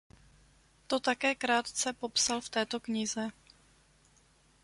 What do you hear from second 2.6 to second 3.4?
knize.